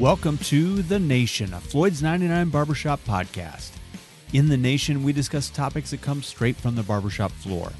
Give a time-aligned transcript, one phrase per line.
[0.00, 3.70] Welcome to The Nation, a Floyd's 99 Barbershop podcast.
[4.34, 7.72] In The Nation, we discuss topics that come straight from the barbershop floor.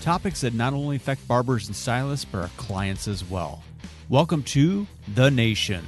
[0.00, 3.64] Topics that not only affect barbers and stylists, but our clients as well.
[4.08, 4.86] Welcome to
[5.16, 5.84] The Nation.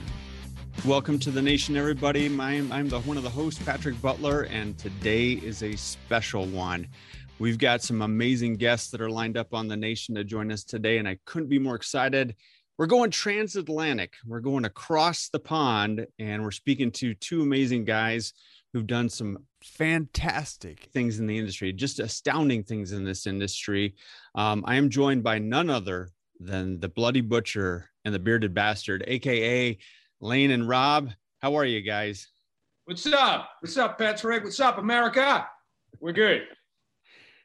[0.85, 2.27] Welcome to The Nation, everybody.
[2.27, 6.89] I'm, the, one of the hosts, Patrick Butler, and today is a special one.
[7.39, 10.65] We've got some amazing guests that are lined up on The Nation to join us
[10.65, 12.35] today, and I couldn't be more excited
[12.79, 14.15] we're going transatlantic.
[14.27, 18.35] We're going across the pond, and we're speaking to two amazing guys
[18.73, 23.95] who've done some fantastic things in the industry, just astounding things in this industry.
[24.35, 29.05] Um, I am joined by none other than the Bloody Butcher and the Bearded Bastard,
[29.07, 29.79] aka
[30.23, 31.11] Leen and Rob.
[31.41, 32.29] How are you guys?
[32.85, 33.49] What's up?
[33.61, 34.45] What's up, Patrick?
[34.45, 35.49] What's up, America?
[35.99, 36.43] We're good.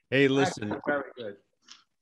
[0.10, 0.76] Hey, listen.
[0.86, 1.36] Very good.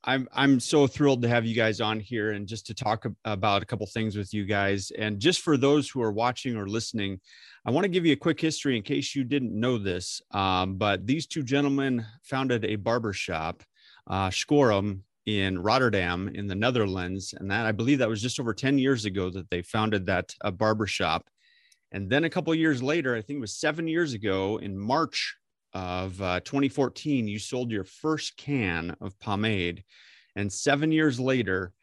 [0.03, 3.63] I'm I'm so thrilled to have you guys on here and just to talk about
[3.63, 4.91] a couple things with you guys.
[4.97, 7.19] And just for those who are watching or listening,
[7.65, 10.21] I want to give you a quick history in case you didn't know this.
[10.31, 13.61] Um, but these two gentlemen founded a barber shop,
[14.07, 18.53] uh, Schorem, in Rotterdam in the Netherlands, and that I believe that was just over
[18.53, 21.29] 10 years ago that they founded that uh, barber shop.
[21.91, 25.35] And then a couple years later, I think it was seven years ago in March
[25.73, 29.83] of uh, 2014, you sold your first can of pomade.
[30.35, 31.73] And seven years later,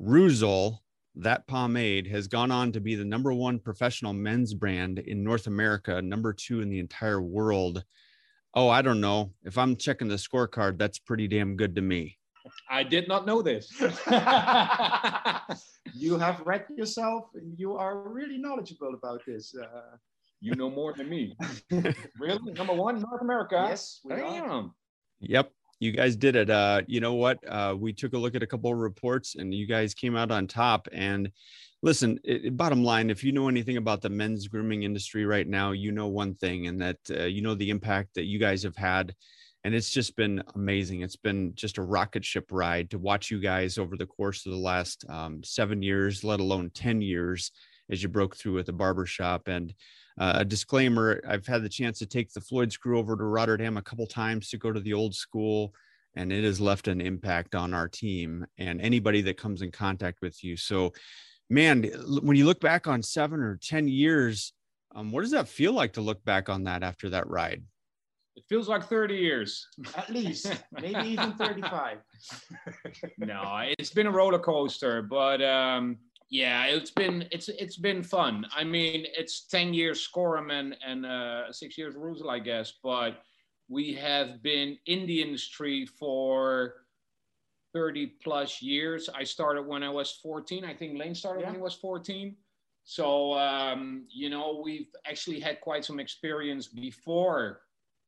[0.00, 0.78] Reuzel,
[1.16, 5.46] that pomade, has gone on to be the number one professional men's brand in North
[5.46, 7.84] America, number two in the entire world.
[8.54, 9.32] Oh, I don't know.
[9.44, 12.18] If I'm checking the scorecard, that's pretty damn good to me.
[12.68, 13.72] I did not know this.
[15.94, 19.54] you have read yourself and you are really knowledgeable about this.
[19.54, 19.96] Uh,
[20.44, 21.34] you know more than me.
[22.20, 22.52] really?
[22.52, 23.64] Number one, North America.
[23.66, 24.50] Yes, we Damn.
[24.50, 24.70] Are.
[25.20, 25.50] Yep.
[25.80, 26.50] You guys did it.
[26.50, 27.38] Uh, you know what?
[27.48, 30.30] Uh, we took a look at a couple of reports and you guys came out
[30.30, 30.86] on top.
[30.92, 31.30] And
[31.82, 35.72] listen, it, bottom line, if you know anything about the men's grooming industry right now,
[35.72, 38.76] you know one thing, and that uh, you know the impact that you guys have
[38.76, 39.14] had.
[39.64, 41.00] And it's just been amazing.
[41.00, 44.52] It's been just a rocket ship ride to watch you guys over the course of
[44.52, 47.50] the last um, seven years, let alone 10 years,
[47.90, 49.48] as you broke through with the barbershop.
[49.48, 49.74] And
[50.18, 53.76] uh, a disclaimer I've had the chance to take the Floyd's crew over to Rotterdam
[53.76, 55.74] a couple times to go to the old school,
[56.14, 60.20] and it has left an impact on our team and anybody that comes in contact
[60.22, 60.56] with you.
[60.56, 60.92] So,
[61.50, 61.84] man,
[62.22, 64.52] when you look back on seven or 10 years,
[64.94, 67.64] um, what does that feel like to look back on that after that ride?
[68.36, 69.68] It feels like 30 years.
[69.96, 71.98] At least, maybe even 35.
[73.18, 75.98] no, it's been a roller coaster, but um,
[76.34, 78.44] yeah, it's been it's it's been fun.
[78.52, 83.22] I mean, it's ten years Schorem and and uh, six years Reuzel, I guess, but
[83.68, 86.74] we have been in the industry for
[87.72, 89.08] 30 plus years.
[89.08, 90.64] I started when I was 14.
[90.64, 91.46] I think Leen started yeah.
[91.46, 92.34] when he was 14.
[92.82, 97.60] So, um, you know, we've actually had quite some experience before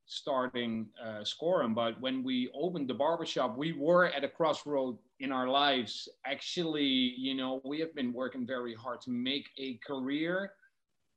[0.06, 1.74] starting uh, Schorem.
[1.74, 6.08] But when we opened the barbershop, we were at a crossroad in our lives.
[6.24, 10.52] Actually, you know, we have been working very hard to make a career.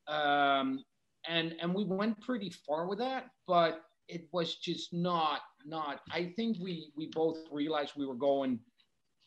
[0.08, 0.84] Um,
[1.28, 6.34] and, and we went pretty far with that, but it was just not, not, I
[6.36, 8.60] think we, we both realized we were going,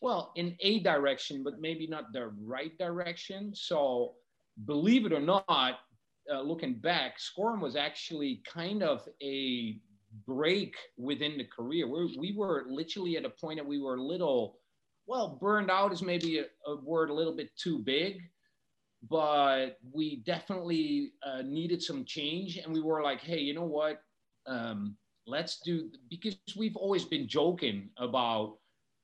[0.00, 3.54] well, in a direction, but maybe not the right direction.
[3.54, 4.14] So
[4.64, 5.78] believe it or not,
[6.32, 9.80] uh, looking back, Schorem was actually kind of a
[10.26, 11.86] break within the career.
[11.86, 14.58] we we were literally at a point that we were a little,
[15.06, 18.22] well, burned out is maybe a, a word a little bit too big,
[19.08, 22.56] but we definitely uh, needed some change.
[22.56, 24.02] And we were like, hey, you know what?
[24.46, 24.96] Um,
[25.26, 28.58] let's do, because we've always been joking about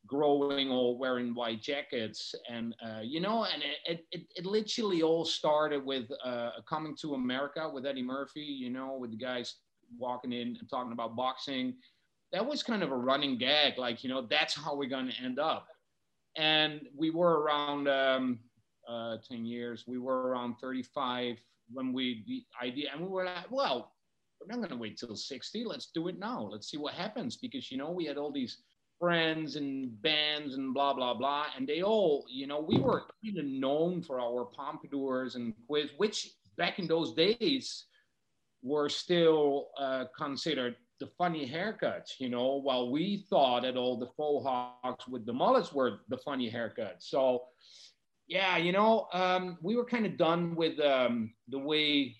[0.06, 5.24] growing or wearing white jackets and uh, you know and it, it, it literally all
[5.24, 9.56] started with uh, coming to america with eddie murphy you know with the guys
[9.98, 11.74] walking in and talking about boxing
[12.32, 15.22] that was kind of a running gag like you know that's how we're going to
[15.22, 15.66] end up
[16.38, 18.38] and we were around um,
[18.88, 19.84] uh, 10 years.
[19.86, 21.38] We were around 35
[21.70, 23.92] when we the idea and we were like well
[24.40, 26.48] we're not going to wait till 60 let's do it now.
[26.50, 27.36] Let's see what happens.
[27.36, 28.62] Because you know we had all these
[28.98, 31.46] friends and bands and blah blah blah.
[31.56, 35.90] And they all you know we were kind of known for our pompadours and quiz
[35.98, 37.84] which back in those days
[38.62, 44.06] were still uh, considered the funny haircuts you know while we thought that all the
[44.16, 47.44] faux hawks with the mullets were the funny haircuts so
[48.26, 52.14] yeah you know um, we were kind of done with um, the way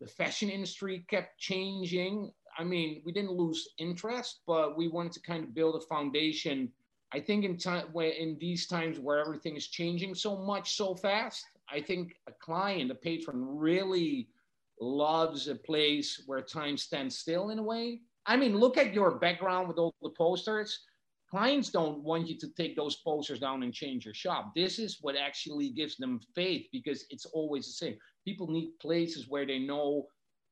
[0.00, 5.20] the fashion industry kept changing I mean, we didn't lose interest, but we wanted to
[5.20, 6.72] kind of build a foundation.
[7.12, 11.44] I think in time in these times where everything is changing so much so fast,
[11.70, 14.28] I think a client, a patron, really
[14.80, 18.00] loves a place where time stands still in a way.
[18.26, 20.80] I mean, look at your background with all the posters.
[21.30, 24.52] Clients don't want you to take those posters down and change your shop.
[24.54, 27.96] This is what actually gives them faith because it's always the same.
[28.24, 30.06] People need places where they know,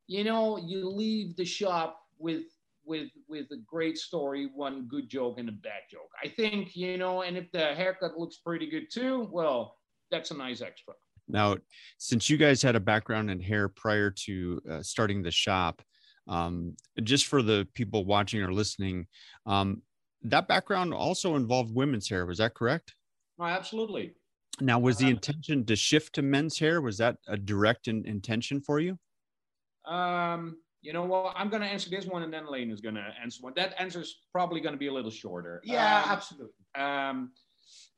[0.06, 2.44] you know, you leave the shop with
[2.86, 6.10] with with a great story, one good joke and a bad joke.
[6.22, 9.76] I think, you know, and if the haircut looks pretty good too, well,
[10.10, 10.94] that's a nice extra.
[11.28, 11.56] Now,
[11.98, 15.80] since you guys had a background in hair prior to uh, starting the shop,
[16.28, 19.06] um, just for the people watching or listening,
[19.46, 19.82] um,
[20.22, 22.26] that background also involved women's hair.
[22.26, 22.94] Was that correct?
[23.38, 24.14] Oh, absolutely.
[24.60, 26.80] Now, was the uh, intention to shift to men's hair?
[26.80, 28.98] Was that a direct in, intention for you?
[29.84, 31.34] Um, you know what?
[31.36, 33.52] I'm going to answer this one, and then Leen is going to answer one.
[33.56, 35.60] That answer is probably going to be a little shorter.
[35.64, 36.64] Yeah, um, absolutely.
[36.76, 37.32] Um,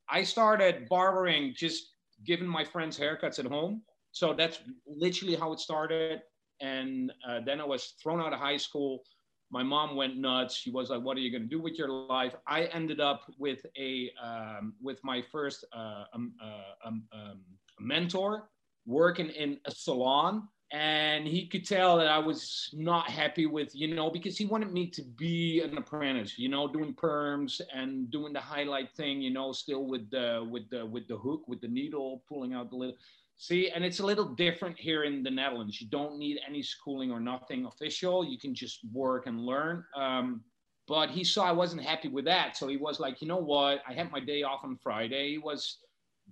[0.08, 1.90] I started barbering just
[2.24, 3.82] giving my friends haircuts at home.
[4.12, 6.22] So that's literally how it started.
[6.60, 9.02] And uh, then I was thrown out of high school.
[9.50, 10.56] My mom went nuts.
[10.56, 13.22] She was like, "What are you going to do with your life?" I ended up
[13.38, 17.40] with a um, with my first uh, um, uh, um, um
[17.78, 18.48] mentor
[18.86, 23.94] working in a salon and he could tell that I was not happy with, you
[23.94, 28.32] know, because he wanted me to be an apprentice, you know, doing perms and doing
[28.32, 31.68] the highlight thing, you know, still with the with the with the hook, with the
[31.68, 32.96] needle, pulling out the little.
[33.38, 35.80] See, and it's a little different here in the Netherlands.
[35.80, 38.24] You don't need any schooling or nothing official.
[38.24, 39.84] You can just work and learn.
[39.94, 40.42] Um,
[40.88, 43.82] but he saw I wasn't happy with that, so he was like, you know what?
[43.86, 45.32] I had my day off on Friday.
[45.32, 45.78] He was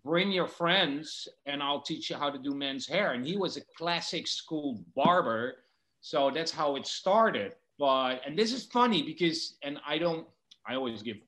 [0.03, 3.13] bring your friends and I'll teach you how to do men's hair.
[3.13, 5.55] And he was a classic school barber.
[6.01, 7.55] So that's how it started.
[7.79, 10.27] But, and this is funny because, and I don't,
[10.67, 11.19] I always give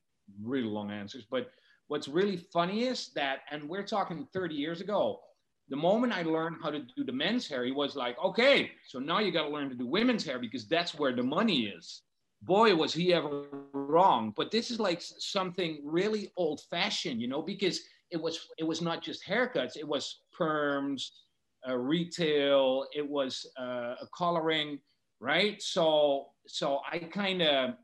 [0.43, 1.50] really long answers, but
[1.88, 5.20] what's really funny is that, and we're talking 30 years ago,
[5.68, 8.98] the moment I learned how to do the men's hair, he was like, okay, so
[8.98, 12.02] now you got to learn to do women's hair because that's where the money is.
[12.42, 14.32] Boy, was he ever wrong.
[14.36, 17.80] But this is like something really old fashioned, you know, because
[18.10, 21.10] it was it was not just haircuts it was perms
[21.69, 24.78] uh, retail it was uh, coloring
[25.20, 27.74] right so so i kind of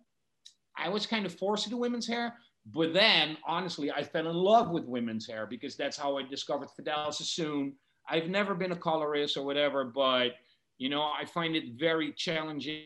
[0.76, 2.34] i was kind of forced to do women's hair
[2.66, 6.68] but then honestly i fell in love with women's hair because that's how i discovered
[6.76, 7.74] Vidal Sassoon.
[8.08, 10.32] I've never been a colorist or whatever but
[10.78, 12.84] you know i find it very challenging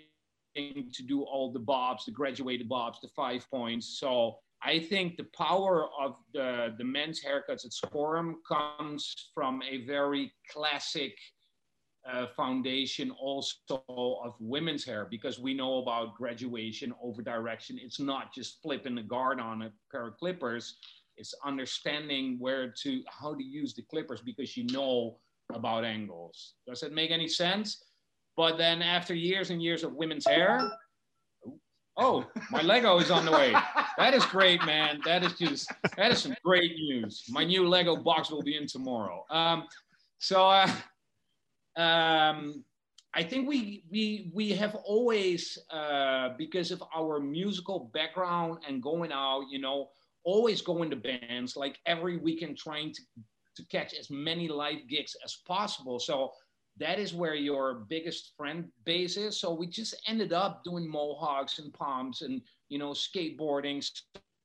[0.57, 3.99] to do all the bobs the graduated bobs the five points.
[4.01, 9.85] So I think the power of the, the men's haircuts at Schorem comes from a
[9.85, 11.17] very classic
[12.11, 17.79] uh, foundation also of women's hair because we know about graduation over direction.
[17.81, 20.79] It's not just flipping the guard on a pair of clippers.
[21.17, 25.19] It's understanding where to, how to use the clippers because you know
[25.53, 26.55] about angles.
[26.67, 27.85] Does it make any sense?
[28.37, 30.61] But then after years and years of women's hair,
[31.99, 33.55] Oh, my Lego is on the way.
[33.97, 35.01] That is great, man.
[35.07, 37.25] That is just that is some great news.
[37.31, 39.25] My new Lego box will be in tomorrow.
[39.31, 39.65] Um,
[40.19, 40.71] so uh,
[41.77, 42.65] um,
[43.15, 49.11] I think we we we have always uh, because of our musical background and going
[49.13, 49.89] out, you know,
[50.25, 53.03] always going to bands like every weekend trying to
[53.57, 55.99] to catch as many live gigs as possible.
[55.99, 56.33] So
[56.79, 59.41] that is where your biggest friend base is.
[59.41, 63.83] So we just ended up doing mohawks and palms and you know skateboarding.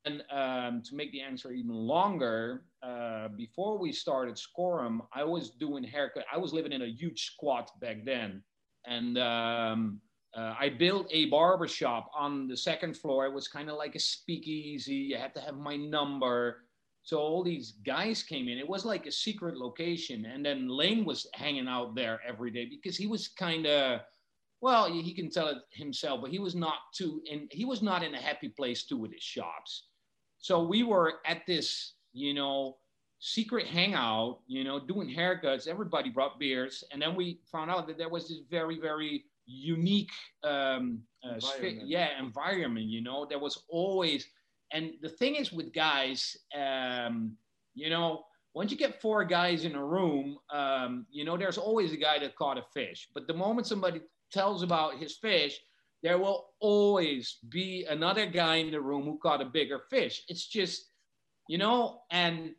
[0.06, 5.52] And um, to make the answer even longer, uh, before we started Schorem, I was
[5.52, 6.26] doing haircut.
[6.34, 8.42] I was living in a huge squat back then,
[8.88, 10.02] and um,
[10.36, 13.26] uh, I built a barber shop on the second floor.
[13.26, 14.96] It was kind of like a speakeasy.
[14.96, 16.64] You had to have my number.
[17.04, 18.58] So all these guys came in.
[18.58, 20.26] It was like a secret location.
[20.26, 24.02] And then Leen was hanging out there every day because he was kind of,
[24.62, 28.04] well, he can tell it himself, but he was not too, and he was not
[28.04, 29.88] in a happy place too with his shops.
[30.42, 32.78] So we were at this, you know,
[33.20, 35.68] secret hangout, you know, doing haircuts.
[35.68, 36.84] Everybody brought beers.
[36.92, 40.12] And then we found out that there was this very, very unique,
[40.44, 41.88] um, uh, environment.
[41.88, 44.26] yeah, environment, you know, there was always,
[44.72, 47.38] and the thing is with guys, um,
[47.76, 48.24] you know,
[48.56, 52.18] once you get four guys in a room, um, you know, there's always a guy
[52.20, 53.08] that caught a fish.
[53.14, 55.60] But the moment somebody tells about his fish,
[56.04, 60.24] there will always be another guy in the room who caught a bigger fish.
[60.28, 60.88] It's just,
[61.48, 62.52] you know, and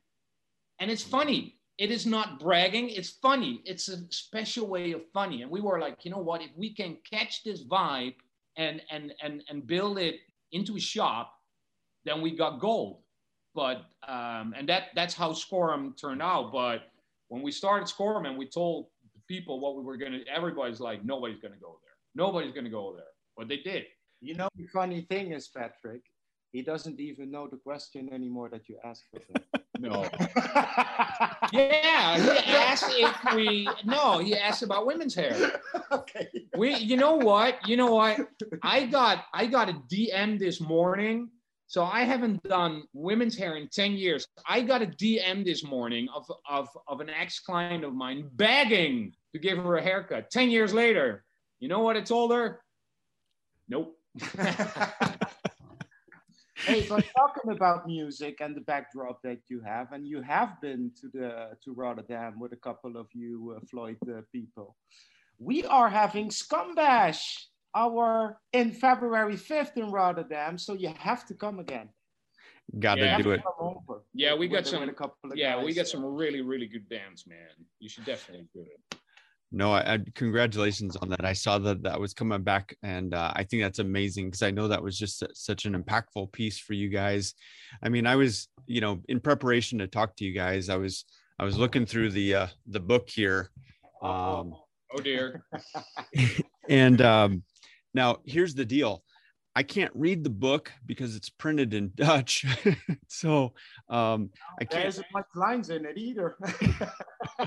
[0.78, 1.58] and it's funny.
[1.78, 2.90] It is not bragging.
[2.90, 3.62] It's funny.
[3.64, 5.42] It's a special way of funny.
[5.42, 6.42] And we were like, you know what?
[6.42, 8.14] If we can catch this vibe
[8.56, 10.16] and and and and build it
[10.52, 11.32] into a shop,
[12.04, 12.98] then we got gold.
[13.54, 16.52] But um, and that that's how Schorem turned out.
[16.52, 16.82] But
[17.28, 18.86] when we started Schorem and we told
[19.26, 21.94] people what we were to, everybody's like, nobody's to go there.
[22.14, 23.11] Nobody's to go there.
[23.36, 23.84] But they did.
[24.20, 26.02] You know, the funny thing is, Patrick,
[26.52, 29.22] he doesn't even know the question anymore that you asked him.
[29.78, 30.02] No.
[31.52, 33.68] yeah, he asked if we.
[33.84, 35.60] No, he asked about women's hair.
[35.92, 36.28] okay.
[36.56, 37.66] We, you know what?
[37.66, 38.20] You know what?
[38.62, 41.30] I got I got a DM this morning.
[41.66, 44.26] So I haven't done women's hair in 10 years.
[44.46, 49.38] I got a DM this morning of, of, of an ex-client of mine begging to
[49.38, 50.30] give her a haircut.
[50.30, 51.24] 10 years later,
[51.60, 52.60] you know what I told her?
[53.68, 53.96] Nope.
[56.66, 60.90] hey, but talking about music and the backdrop that you have, and you have been
[61.00, 64.76] to the to Rotterdam with a couple of you uh, Floyd uh, people.
[65.38, 71.58] We are having Scumbash our in February 5th in Rotterdam, so you have to come
[71.58, 71.88] again.
[72.78, 73.42] Got to do it.
[74.14, 74.80] Yeah, we got With- some.
[74.80, 77.66] with a couple of Yeah, we got uh, some really, really good bands, man.
[77.80, 78.98] You should definitely do it.
[79.52, 81.24] No, I, I, congratulations on that.
[81.24, 84.50] I saw that that was coming back, and uh, I think that's amazing because I
[84.50, 87.34] know that was just su- such an impactful piece for you guys.
[87.82, 91.04] I mean, I was, you know, in preparation to talk to you guys, I was,
[91.38, 93.50] I was looking through the uh, the book here,
[94.02, 94.54] um,
[94.94, 95.44] Oh dear.
[96.68, 97.42] and um,
[97.94, 99.02] now here's the deal.
[99.54, 102.46] I can't read the book because it's printed in Dutch,
[103.08, 103.52] so
[103.90, 104.30] um,
[104.60, 104.86] I can't.
[104.86, 106.36] isn't much lines in it either.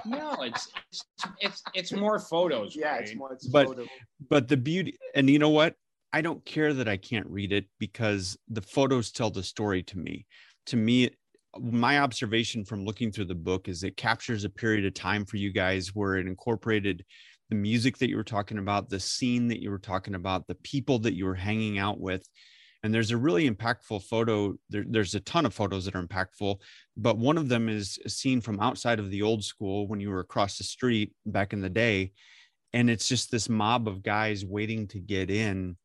[0.06, 1.04] No, it's it's
[1.40, 2.76] it's, it's more photos.
[2.76, 3.02] yeah, right?
[3.04, 3.34] it's more.
[3.34, 3.86] It's But- photo.
[4.30, 5.76] but the beauty and you know what
[6.14, 9.98] i don't care that i can't read it because the photos tell the story to
[9.98, 10.26] me
[10.68, 11.10] to me
[11.60, 15.38] my observation from looking through the book is it captures a period of time for
[15.38, 17.04] you guys where it incorporated
[17.50, 20.56] the music that you were talking about the scene that you were talking about the
[20.56, 22.28] people that you were hanging out with.
[22.84, 26.58] And there's a really impactful photo there, there's a ton of photos that are impactful
[26.98, 30.10] but one of them is a scene from outside of the old school when you
[30.10, 32.14] were across the street back in the day.
[32.74, 35.78] And it's just this mob of guys waiting to get in.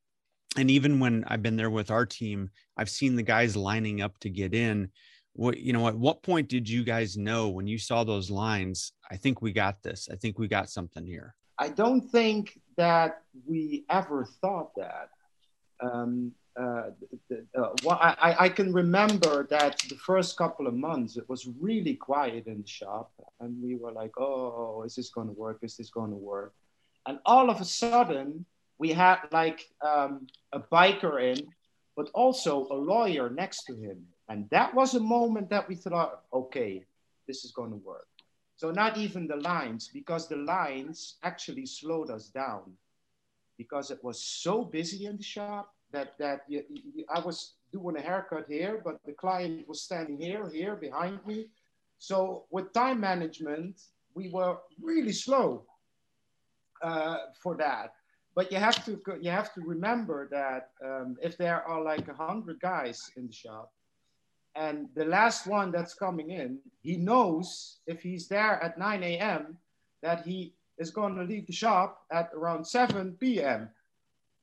[0.56, 4.18] And even when i've been there with our team i've seen the guys lining up
[4.18, 4.90] to get in
[5.40, 8.92] what you know at what point did you guys know when you saw those lines
[9.10, 11.30] i think we got this i think we got something here
[11.66, 12.42] I don't think
[12.78, 13.10] that
[13.50, 15.08] we ever thought that.
[15.86, 16.88] Um, uh,
[17.60, 21.42] uh, well, I, I- I can remember that the first couple of months it was
[21.68, 23.08] really quiet in the shop,
[23.40, 25.58] and we were like, "Oh, is this going to work?
[25.68, 26.52] Is this going to work?"
[27.06, 28.26] And all of a sudden,
[28.82, 29.60] we had like
[29.92, 30.12] um,
[30.58, 31.38] a biker in,
[31.98, 33.98] but also a lawyer next to him,
[34.30, 36.86] and that was a moment that we thought, "Okay,
[37.26, 38.06] this is going to work."
[38.56, 42.76] So not even the lines, because the lines actually slowed us down,
[43.58, 47.96] because it was so busy in the shop that that you, you, I was doing
[47.96, 51.48] a haircut here, but the client was standing here, here behind me.
[51.98, 53.82] So with time management,
[54.14, 55.64] we were really slow
[56.82, 57.94] uh, for that.
[58.36, 62.14] But you have to you have to remember that um, if there are like a
[62.14, 63.72] hundred guys in the shop,
[64.56, 69.56] and the last one that's coming in, he knows if he's there at 9 a.m.
[70.02, 73.70] that he is going to leave the shop at around 7 p.m.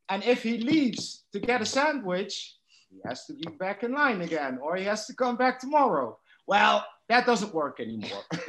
[0.10, 2.56] And if he leaves to get a sandwich,
[2.90, 6.18] he has to be back in line again, or he has to come back tomorrow.
[6.46, 8.24] Well, that doesn't work anymore.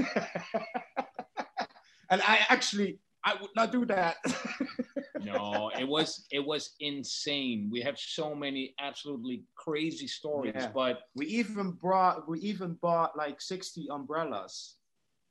[2.10, 4.16] and I actually, I would not do that.
[5.24, 7.68] No, it was it was insane.
[7.70, 10.70] We have so many absolutely crazy stories, Yeah.
[10.74, 14.76] but we even brought, we even bought like 60 umbrellas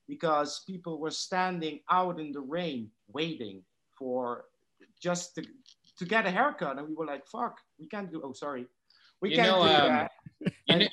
[0.08, 3.64] because people were standing out in the rain waiting
[3.98, 4.46] for
[5.02, 5.44] just to,
[5.98, 6.78] to get a haircut.
[6.78, 8.68] And we were like, fuck, we can't do, oh, sorry.
[9.22, 10.12] We You can't know, do um, that.
[10.68, 10.88] you know,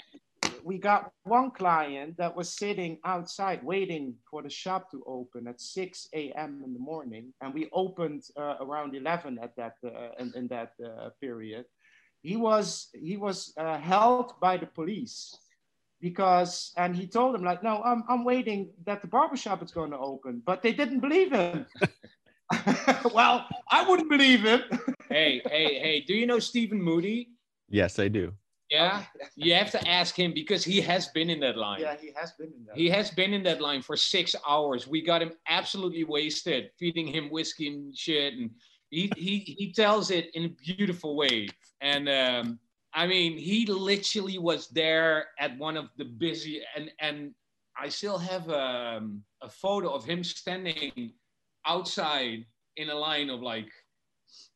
[0.65, 5.61] we got one client that was sitting outside waiting for the shop to open at
[5.61, 6.63] 6 a.m.
[6.65, 7.35] in the morning.
[7.43, 11.67] And we opened uh, around 11 at that, uh, in, in that uh, period.
[12.23, 15.37] He was, he was uh, held by the police
[16.01, 19.91] because, and he told them like, no, I'm, I'm waiting that the barbershop is going
[19.91, 21.67] to open, but they didn't believe him.
[23.13, 24.63] well, I wouldn't believe him.
[25.11, 27.29] hey, hey, hey, do you know Stephen Moody?
[27.71, 28.33] yes i do
[28.75, 29.05] Yeah,
[29.37, 31.81] you have to ask him because he has been in that line.
[31.81, 32.77] yeah, he has been in that.
[32.77, 34.87] He has been in that line for six hours.
[34.87, 38.51] We got him absolutely wasted, feeding him whiskey and shit, and
[38.91, 41.49] he he he tells it in a beautiful way.
[41.81, 42.59] And um,
[42.93, 47.35] I mean, he literally was there at one of the busy and and
[47.77, 51.13] I still have um, a photo of him standing
[51.67, 52.45] outside
[52.77, 53.71] in a line of like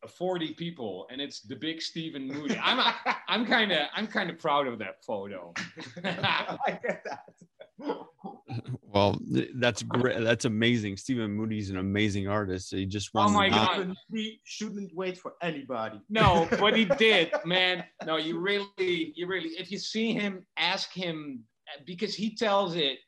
[0.07, 2.59] 40 people and it's the big Stephen Moody.
[2.63, 2.95] I'm
[3.29, 5.53] I'm kind of I'm kind of proud of that photo.
[6.05, 7.21] I get that.
[8.83, 9.19] Well,
[9.55, 10.21] that's great.
[10.21, 10.97] That's amazing.
[10.97, 12.73] Stephen Moody's an amazing artist.
[12.73, 13.29] He just won.
[13.29, 16.01] Oh my god, he shouldn't wait for anybody.
[16.09, 17.85] No, but he did, man.
[18.05, 19.51] No, you really, you really.
[19.51, 21.45] If you see him, ask him
[21.87, 22.99] because he tells it.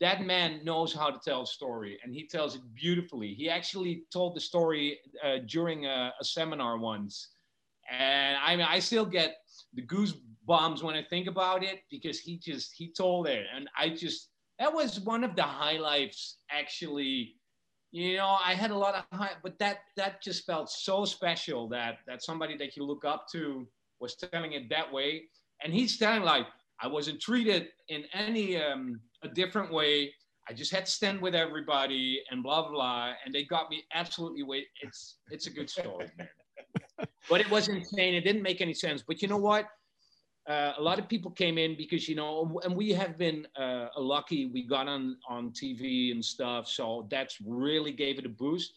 [0.00, 3.34] That man knows how to tell a story, and he tells it beautifully.
[3.34, 7.30] He actually told the story uh, during a, a seminar once,
[7.90, 9.36] and I mean, I still get
[9.74, 13.90] the goosebumps when I think about it because he just he told it, and I
[13.90, 17.34] just that was one of the highlights actually.
[17.92, 21.68] You know i had a lot of high but that that just felt so special
[21.68, 23.66] that that somebody that you look up to
[24.00, 25.22] was telling it that way.
[25.62, 26.46] And he's telling like
[26.82, 30.12] i wasn't treated in any um a different way.
[30.48, 33.12] I just had to stand with everybody and blah blah blah.
[33.24, 36.28] And they got me absolutely way it's it's a good story man.
[37.28, 38.14] But it was insane.
[38.14, 39.02] It didn't make any sense.
[39.02, 39.66] But you know what?
[40.48, 43.88] Uh, a lot of people came in because you know and we have been uh,
[43.98, 44.46] lucky.
[44.46, 46.68] We got on on tv and stuff.
[46.68, 48.72] So that's really gave it a boost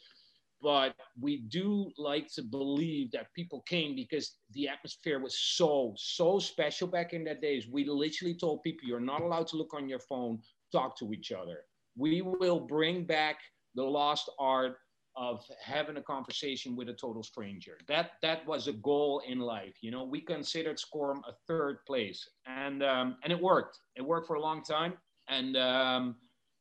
[0.61, 6.39] but we do like to believe that people came because the atmosphere was so so
[6.39, 9.87] special back in that days we literally told people you're not allowed to look on
[9.87, 10.39] your phone
[10.71, 11.59] talk to each other
[11.97, 13.37] we will bring back
[13.75, 14.77] the lost art
[15.15, 17.77] of having a conversation with a total stranger.
[17.87, 19.75] That that was a goal in life.
[19.81, 23.79] You know, we considered Schorem a third place, and um, and it worked.
[23.95, 24.93] It worked for a long time,
[25.27, 26.15] and um,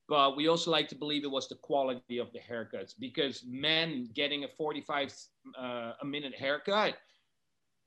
[0.09, 4.09] but we also like to believe it was the quality of the haircuts because men
[4.15, 5.15] getting a 45
[5.59, 6.97] uh, a minute haircut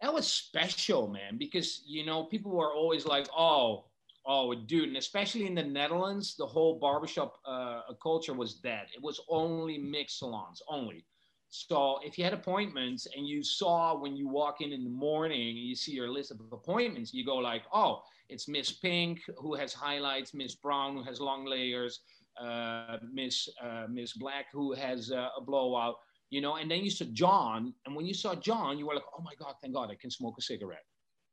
[0.01, 3.85] that was special man because you know people were always like oh
[4.25, 8.85] Oh, dude, and especially in the Netherlands, the whole barbershop uh, culture was dead.
[8.95, 11.05] It was only mixed salons, only.
[11.53, 15.49] So if you had appointments and you saw when you walk in in the morning
[15.49, 19.53] and you see your list of appointments, you go like, oh, it's Miss Pink who
[19.55, 21.99] has highlights, Miss Brown who has long layers,
[22.41, 25.95] uh, Miss uh, Miss Black who has uh, a blowout,
[26.29, 26.55] you know.
[26.55, 29.33] And then you saw John, and when you saw John, you were like, oh my
[29.37, 30.85] God, thank God I can smoke a cigarette,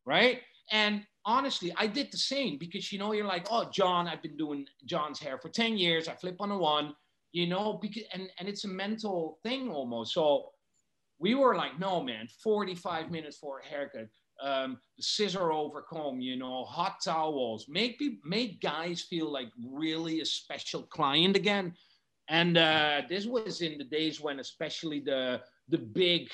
[0.04, 0.40] right?
[0.72, 4.36] And honestly, I did the same because you know you're like, oh, John, I've been
[4.36, 6.08] doing John's hair for ten years.
[6.08, 6.92] I flip on a one,
[7.32, 10.14] you know, because and and it's a mental thing almost.
[10.14, 10.50] So
[11.18, 14.08] we were like, no, man, 45 minutes for a haircut.
[14.40, 20.20] Um, scissor over comb, you know, hot towels, make people, make guys feel like really
[20.20, 21.74] a special client again.
[22.28, 26.30] And uh, this was in the days when, especially the the big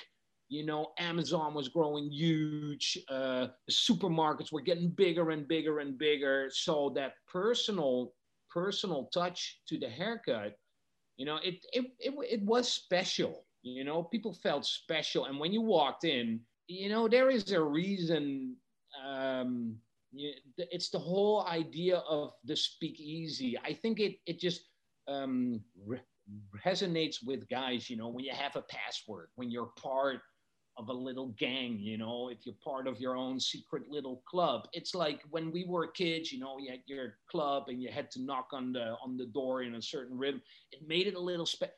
[0.48, 2.98] you know, Amazon was growing huge.
[3.09, 6.48] Uh, the supermarkets were getting bigger and bigger and bigger.
[6.52, 8.12] So that personal,
[8.50, 10.57] personal touch to the haircut,
[11.16, 13.44] you know, it, it, it, it was special.
[13.62, 15.27] You know, people felt special.
[15.27, 18.57] And when you walked in, you know, there is a reason.
[19.05, 19.77] Um,
[20.57, 23.59] it's the whole idea of the speakeasy.
[23.64, 24.68] I think it, it just
[25.09, 26.00] um, re-
[26.64, 30.20] resonates with guys, you know, when you have a password, when you're part
[30.76, 34.68] of a little gang, you know, if you're part of your own secret little club.
[34.72, 38.10] It's like when we were kids, you know, you had your club and you had
[38.12, 40.42] to knock on the on the door in a certain rhythm.
[40.72, 41.74] It made it a little spe-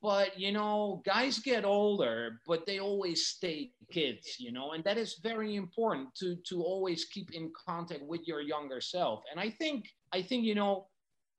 [0.00, 4.96] but you know, guys get older, but they always stay kids, you know, and that
[4.98, 9.22] is very important to to always keep in contact with your younger self.
[9.30, 10.86] And I think I think you know,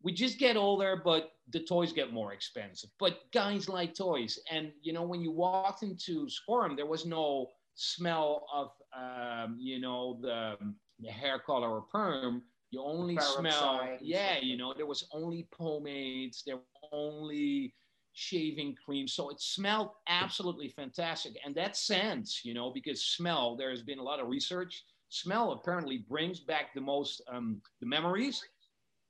[0.02, 2.90] we just get older, but the toys get more expensive.
[3.00, 4.40] But guys like toys.
[4.50, 9.80] And, you know, when you walked into Schorem, there was no smell of, um, you
[9.80, 10.56] know, the,
[11.00, 12.44] the hair color or perm.
[12.72, 17.74] You only smell, yeah, you know, there was only pomades, there were only
[18.14, 19.08] shaving cream.
[19.08, 21.34] So it smelled absolutely fantastic.
[21.44, 24.84] And that sense, you know, because smell, there has been a lot of research.
[25.10, 28.44] Smell apparently brings back the most, um, the memories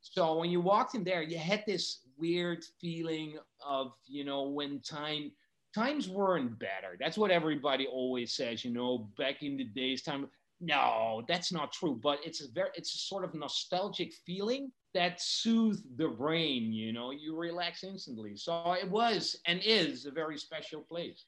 [0.09, 4.79] so when you walked in there, you had this weird feeling of, you know, when
[4.79, 5.31] time
[5.73, 6.97] times weren't better.
[6.99, 10.27] That's what everybody always says, you know, back in the days time.
[10.59, 11.99] No, that's not true.
[12.01, 16.91] But it's a very it's a sort of nostalgic feeling that soothes the brain, you
[16.91, 18.35] know, you relax instantly.
[18.35, 21.25] So it was and is a very special place.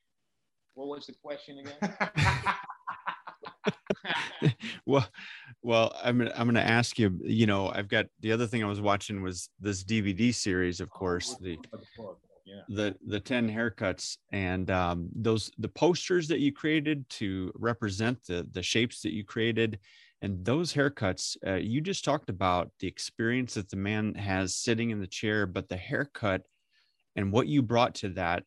[0.74, 1.98] What was the question again?
[4.86, 5.08] well,
[5.62, 7.20] well, I'm gonna, I'm going to ask you.
[7.24, 10.90] You know, I've got the other thing I was watching was this DVD series, of
[10.94, 11.58] oh, course, the
[12.46, 12.62] yeah.
[12.70, 18.48] the the ten haircuts and um, those the posters that you created to represent the
[18.52, 19.80] the shapes that you created,
[20.22, 21.38] and those haircuts.
[21.46, 25.46] Uh, you just talked about the experience that the man has sitting in the chair,
[25.46, 26.42] but the haircut
[27.16, 28.44] and what you brought to that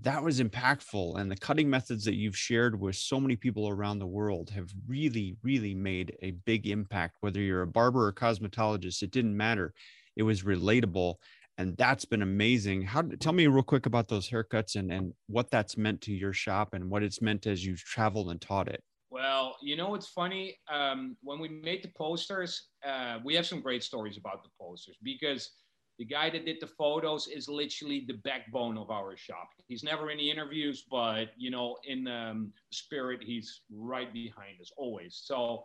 [0.00, 3.98] that was impactful and the cutting methods that you've shared with so many people around
[3.98, 7.16] the world have really really made a big impact.
[7.20, 9.74] Whether you're a barber or cosmetologist it didn't matter.
[10.16, 11.14] It was relatable
[11.58, 12.82] and that's been amazing.
[12.82, 16.32] How tell me real quick about those haircuts and and what that's meant to your
[16.32, 18.82] shop and what it's meant as you've traveled and taught it.
[19.10, 20.56] Well you know what's funny?
[20.72, 24.96] Um, when we made the posters uh, we have some great stories about the posters
[25.02, 25.50] because
[25.98, 29.48] the guy that did the photos is literally the backbone of our shop.
[29.66, 34.70] He's never in the interviews, but you know, in um, spirit, he's right behind us
[34.76, 35.20] always.
[35.24, 35.64] So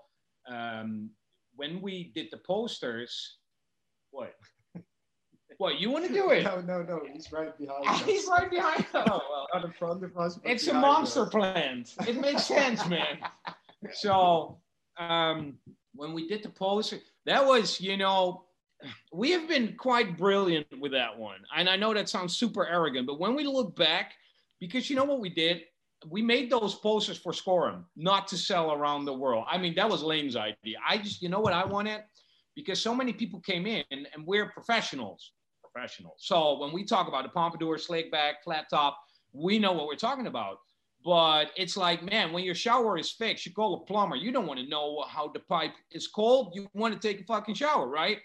[0.51, 1.11] um,
[1.55, 3.37] when we did the posters,
[4.11, 4.33] what?
[5.59, 6.43] What you want to do it?
[6.43, 7.01] No, no, no.
[7.13, 7.85] He's right behind.
[7.87, 8.01] us.
[8.01, 9.07] he's right behind us.
[9.07, 10.39] Oh, well, not in front of us.
[10.43, 11.29] It's a monster us.
[11.29, 11.93] plant.
[12.07, 13.19] It makes sense, man.
[13.93, 14.57] So
[14.97, 15.53] um,
[15.93, 18.45] when we did the poster, that was, you know,
[19.11, 21.39] we have been quite brilliant with that one.
[21.55, 24.13] And I know that sounds super arrogant, but when we look back,
[24.59, 25.63] because you know what we did?
[26.09, 29.45] We made those posters for Schorem, not to sell around the world.
[29.49, 30.77] I mean, that was Leen's idea.
[30.87, 32.03] I just, you know what I wanted?
[32.55, 36.17] Because so many people came in and we're professionals, professionals.
[36.19, 38.99] So when we talk about the pompadour, slick back, flat top,
[39.31, 40.57] we know what we're talking about.
[41.05, 44.15] But it's like, man, when your shower is fixed, you call a plumber.
[44.15, 46.53] You don't want to know how the pipe is cold.
[46.55, 48.19] You want to take a fucking shower, right?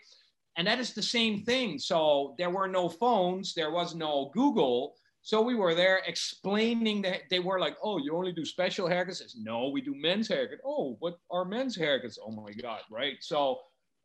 [0.59, 1.79] And that is the same thing.
[1.79, 4.97] So there were no phones, there was no Google.
[5.23, 9.19] So we were there explaining that they were like, oh, you only do special haircuts?
[9.19, 10.59] Said, no, we do men's haircut.
[10.65, 12.19] Oh, what are men's haircuts?
[12.21, 13.17] Oh my God, right?
[13.21, 13.61] So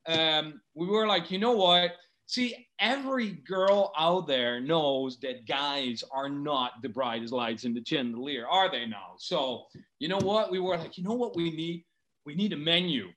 [0.07, 1.93] um, we were like, you know what?
[2.27, 7.83] See, every girl out there knows that guys are not the brightest lights in the
[7.83, 9.13] chandelier, are they now?
[9.17, 9.65] So,
[9.99, 10.51] you know what?
[10.51, 11.83] We were like, you know what we need?
[12.25, 13.07] We need a menu.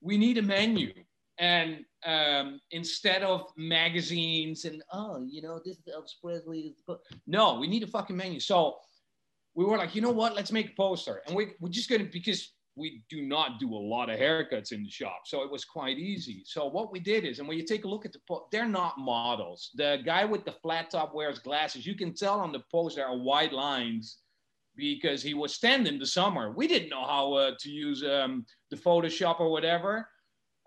[0.00, 0.92] We need a menu.
[1.38, 6.74] And um, instead of magazines and, oh, you know, this is Elvis Presley.
[7.26, 8.40] No, we need a fucking menu.
[8.40, 8.76] So
[9.54, 10.34] we were like, you know what?
[10.34, 11.22] Let's make a poster.
[11.26, 14.82] And we, we're just to, because we do not do a lot of haircuts in
[14.82, 15.22] the shop.
[15.26, 16.42] So it was quite easy.
[16.46, 18.66] So what we did is, and when you take a look at the, po- they're
[18.66, 19.70] not models.
[19.74, 21.86] The guy with the flat top wears glasses.
[21.86, 24.18] You can tell on the post there are white lines
[24.74, 26.50] because he was standing the summer.
[26.50, 30.08] We didn't know how uh, to use um, the Photoshop or whatever.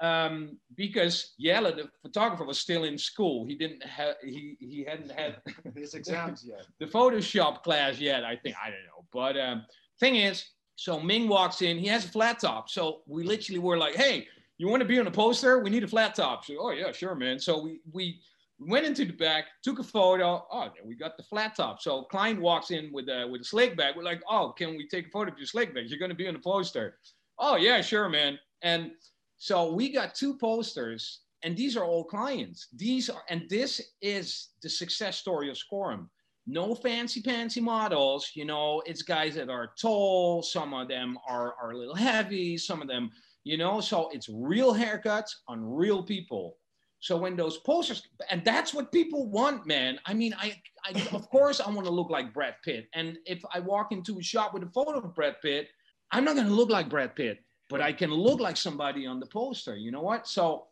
[0.01, 3.45] Um, because Yella, the photographer, was still in school.
[3.45, 5.37] He didn't have he he hadn't had
[5.75, 6.65] His exams yet.
[6.79, 8.25] the Photoshop class yet.
[8.25, 9.05] I think I don't know.
[9.13, 9.65] But um,
[9.99, 11.77] thing is, so Ming walks in.
[11.77, 12.69] He has a flat top.
[12.69, 14.27] So we literally were like, "Hey,
[14.57, 15.59] you want to be on a poster?
[15.59, 17.39] We need a flat top." So, oh yeah, sure, man.
[17.39, 18.19] So we we
[18.59, 20.45] went into the back, took a photo.
[20.51, 21.81] Oh, there we got the flat top.
[21.81, 23.95] So client walks in with a with a slick bag.
[23.95, 25.85] We're like, "Oh, can we take a photo of your slick bag?
[25.89, 26.97] You're going to be on the poster."
[27.39, 28.37] Oh yeah, sure, man.
[28.61, 28.91] And
[29.37, 32.67] so we got two posters, and these are all clients.
[32.75, 36.09] These are, and this is the success story of Schorem.
[36.47, 41.55] No fancy pantsy models, you know, it's guys that are tall, some of them are,
[41.61, 43.11] are a little heavy, some of them,
[43.43, 46.57] you know, so it's real haircuts on real people.
[46.99, 49.99] So when those posters, and that's what people want, man.
[50.05, 52.87] I mean, I, I of course I want to look like Brad Pitt.
[52.93, 55.69] And if I walk into a shop with a photo of Brad Pitt,
[56.11, 59.19] I'm not going to look like Brad Pitt but I can look like somebody on
[59.19, 59.75] the poster.
[59.75, 60.27] You know what?
[60.27, 60.67] So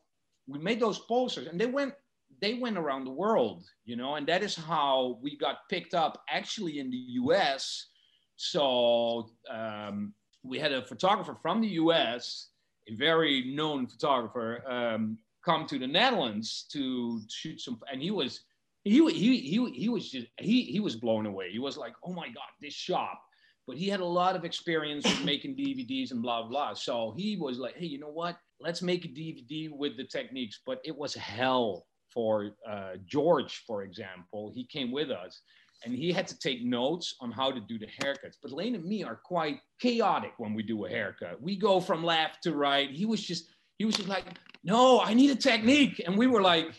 [0.47, 1.93] we made those posters, and they went
[2.41, 3.65] they went around the world.
[3.85, 7.87] You know, and that is how we got picked up actually in the U.S.
[8.35, 12.49] So um, we had a photographer from the U.S.,
[12.87, 18.41] a very known photographer, um, come to the Netherlands to shoot some, and he was.
[18.85, 21.49] He, he, he, he was just he, he was blown away.
[21.51, 23.21] He was like, "Oh my god, this shop!"
[23.67, 26.73] But he had a lot of experience with making DVDs and blah blah.
[26.73, 28.37] So he was like, "Hey, you know what?
[28.59, 33.83] Let's make a DVD with the techniques." But it was hell for uh, George, for
[33.83, 34.51] example.
[34.53, 35.41] He came with us,
[35.85, 38.35] and he had to take notes on how to do the haircuts.
[38.41, 41.41] But Leen and me are quite chaotic when we do a haircut.
[41.41, 42.89] We go from left to right.
[42.89, 43.47] He was just
[43.77, 44.25] he was just like,
[44.63, 46.73] "No, I need a technique," and we were like.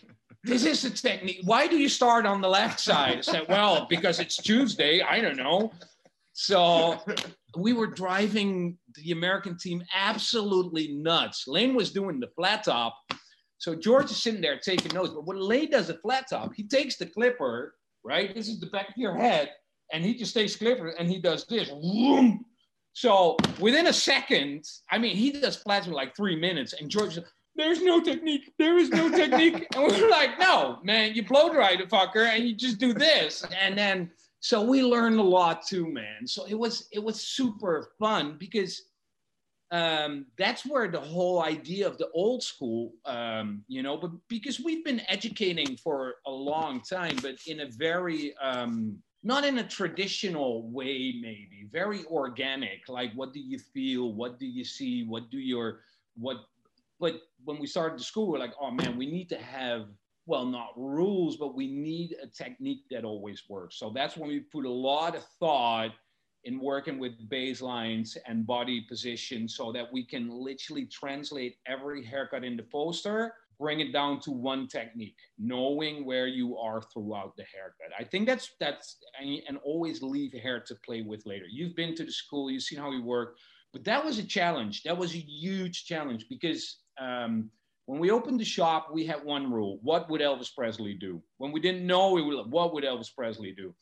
[0.47, 1.40] This is a technique.
[1.44, 3.16] Why do you start on the left side?
[3.16, 5.01] I said, well, because it's Tuesday.
[5.01, 5.73] I don't know.
[6.35, 7.01] So
[7.57, 11.44] we were driving the American team absolutely nuts.
[11.49, 12.97] Leen was doing the flat top.
[13.59, 15.12] So George is sitting there taking notes.
[15.14, 18.35] But when Leen does a flat top, he takes the clipper, right?
[18.35, 19.53] This is the back of your head.
[19.92, 21.68] And he just takes clipper and he does this.
[21.68, 22.44] Vroom.
[22.94, 26.73] So within a second, I mean, he does flats in like three minutes.
[26.73, 27.16] And George
[27.57, 28.53] there's no technique.
[28.59, 29.68] There is no technique.
[29.77, 33.44] and we're like, no, man, you blow dry the fucker and you just do this.
[33.62, 34.11] And then
[34.44, 36.26] so we learned a lot too man.
[36.26, 38.83] So it was it was super fun because
[39.70, 44.61] um, that's where the whole idea of the old school um, you know but because
[44.61, 49.66] we've been educating for a long time but in a very um, not in a
[49.66, 54.12] traditional way maybe very organic like what do you feel?
[54.12, 55.07] What do you see?
[55.07, 55.80] What do your
[56.18, 56.37] what
[57.00, 57.14] but
[57.46, 59.87] when we started the school we're like oh man we need to have
[60.27, 63.79] well, not rules, but we need a technique that always works.
[63.79, 65.93] So that's when we put a lot of thought
[66.45, 72.45] in working with baselines and body position so that we can literally translate every haircut
[72.45, 77.45] in the poster bring it down to one technique knowing where you are throughout the
[77.45, 77.87] haircut.
[77.97, 81.45] I think that's that's and always leave hair to play with later.
[81.49, 83.37] You've been to the school you've seen how we work
[83.75, 84.85] but that was a challenge.
[84.85, 87.51] That was a huge challenge because um,
[87.87, 91.53] when we opened the shop we had one rule what would elvis presley do when
[91.53, 93.75] we didn't know we would, what would elvis presley do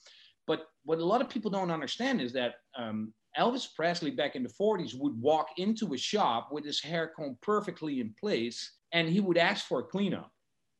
[0.46, 4.42] but what a lot of people don't understand is that um, Elvis Presley back in
[4.42, 9.08] the 40s would walk into a shop with his hair combed perfectly in place and
[9.08, 10.30] he would ask for a cleanup.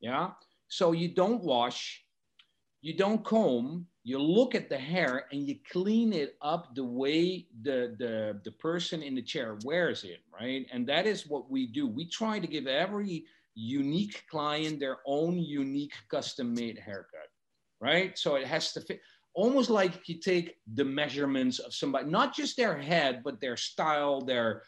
[0.01, 0.31] Yeah.
[0.69, 2.05] So you don't wash,
[2.81, 7.47] you don't comb, you look at the hair and you clean it up the way
[7.63, 10.67] the, the, the person in the chair wears it, right?
[10.73, 11.87] And that is what we do.
[11.87, 17.29] We try to give every unique client their own unique custom made haircut,
[17.81, 18.19] right?
[18.19, 19.01] So it has to fit
[19.35, 24.21] almost like you take the measurements of somebody, not just their head, but their style,
[24.21, 24.63] their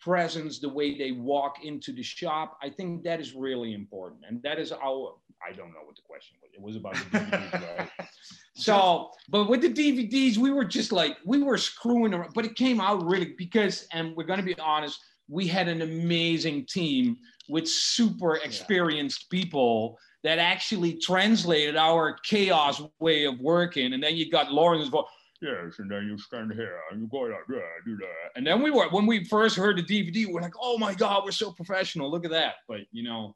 [0.00, 2.58] presence, the way they walk into the shop.
[2.62, 4.22] I think that is really important.
[4.28, 5.14] And that is our,
[5.46, 6.50] I don't know what the question was.
[6.54, 8.08] It was about the DVDs, right?
[8.54, 12.56] So, but with the DVDs, we were just like, we were screwing around, but it
[12.56, 17.16] came out really because, and we're going to be honest, we had an amazing team
[17.48, 19.40] with super experienced yeah.
[19.40, 23.92] people that actually translated our chaos way of working.
[23.92, 25.04] And then you got Lawrence voice.
[25.42, 28.36] Yes, and then you stand here and you go like that, do that.
[28.36, 31.24] And then we were when we first heard the DVD, we're like, oh my god,
[31.24, 32.10] we're so professional.
[32.10, 32.54] Look at that.
[32.68, 33.34] But you know,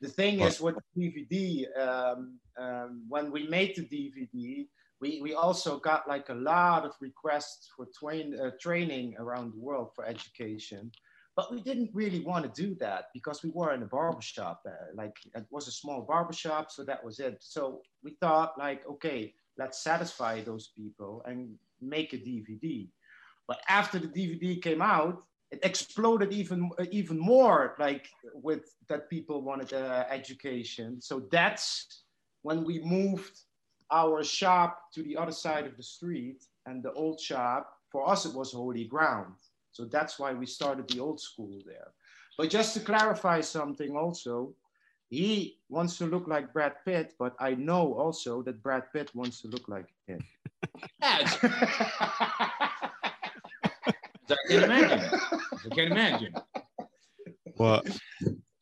[0.00, 4.66] the thing is with the DVD, um, um, when we made the DVD,
[5.00, 9.60] we, we also got like a lot of requests for twain, uh, training around the
[9.60, 10.90] world for education.
[11.36, 14.62] But we didn't really want to do that because we were in a barbershop.
[14.66, 17.38] Uh, like it was a small barbershop, so that was it.
[17.40, 22.88] So we thought like, okay, let's satisfy those people and make a DVD.
[23.46, 29.42] But after the DVD came out, it exploded even even more like with that people
[29.42, 31.00] wanted uh, education.
[31.00, 32.02] So that's
[32.42, 33.40] when we moved
[33.90, 38.26] our shop to the other side of the street and the old shop for us
[38.26, 39.32] it was holy ground
[39.78, 41.92] so that's why we started the old school there.
[42.36, 44.52] But just to clarify something also,
[45.08, 49.40] he wants to look like Brad Pitt, but I know also that Brad Pitt wants
[49.42, 50.20] to look like him.
[51.00, 51.38] Yes.
[54.30, 55.20] I can imagine.
[55.64, 56.34] I can imagine.
[57.56, 57.82] Well,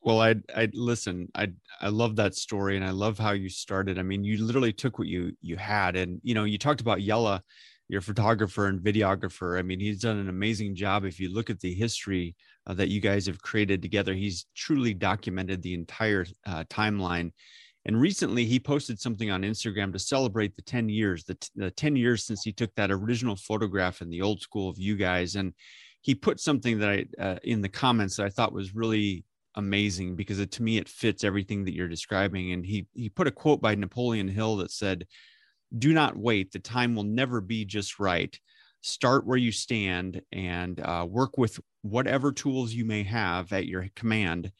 [0.02, 1.28] well, I I listen.
[1.34, 1.48] I
[1.80, 3.98] I love that story, and I love how you started.
[3.98, 7.02] I mean, you literally took what you you had, and you know, you talked about
[7.02, 7.42] Yella
[7.88, 9.58] your photographer and videographer.
[9.58, 11.04] I mean, he's done an amazing job.
[11.04, 12.34] If you look at the history
[12.66, 17.32] uh, that you guys have created together, he's truly documented the entire uh, timeline.
[17.84, 21.70] And recently, he posted something on Instagram to celebrate the 10 years, the, t- the
[21.70, 25.36] 10 years since he took that original photograph in the old school of you guys.
[25.36, 25.52] And
[26.00, 29.24] he put something that I, uh, in the comments that I thought was really
[29.54, 32.52] amazing because it, to me, it fits everything that you're describing.
[32.52, 35.06] And he, he put a quote by Napoleon Hill that said,
[35.76, 36.52] do not wait.
[36.52, 38.38] The time will never be just right.
[38.86, 43.88] Start where you stand and uh, work with whatever tools you may have at your
[43.96, 44.52] command.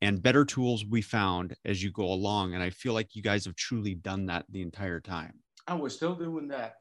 [0.00, 2.54] And better tools we found as you go along.
[2.54, 5.34] And I feel like you guys have truly done that the entire time.
[5.66, 6.76] And we're still doing that.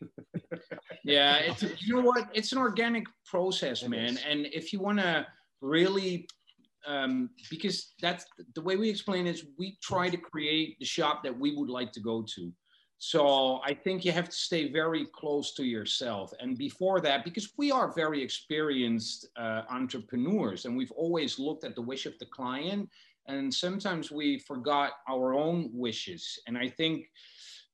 [1.04, 2.28] yeah, it's you know what?
[2.34, 4.18] It's an organic process, man.
[4.28, 5.24] And if you want to
[5.60, 6.26] really
[6.84, 8.24] um, because that's
[8.56, 11.92] the way we explain is we try to create the shop that we would like
[11.92, 12.52] to go to.
[12.98, 16.32] So I think you have to stay very close to yourself.
[16.40, 21.76] And before that, because we are very experienced uh, entrepreneurs and we've always looked at
[21.76, 22.90] the wish of the client,
[23.26, 26.40] and sometimes we forgot our own wishes.
[26.46, 27.10] And I think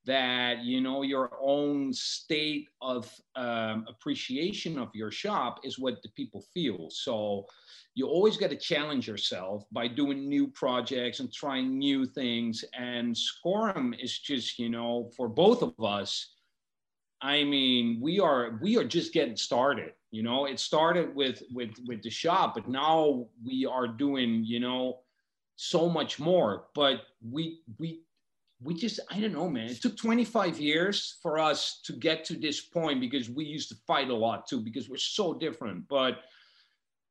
[0.07, 6.11] that you know your own state of um, appreciation of your shop is what the
[6.11, 6.89] people feel.
[6.91, 7.47] So
[7.95, 12.65] you always got to challenge yourself by doing new projects and trying new things.
[12.77, 16.35] And Schorem is just, you know, for both of us,
[17.23, 19.93] I mean, we are we are just getting started.
[20.11, 24.61] You know, it started with with with the shop, but now we are doing, you
[24.61, 25.01] know,
[25.57, 26.65] so much more.
[26.75, 28.04] But we we
[28.65, 29.69] we just I don't know, man.
[29.69, 33.77] It took 25 years for us to get to this point because we used to
[33.87, 35.87] fight a lot too because we're so different.
[35.87, 36.21] But